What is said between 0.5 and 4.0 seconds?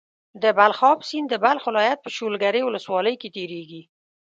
بلخاب سيند د بلخ ولايت په شولګرې ولسوالۍ کې تيريږي.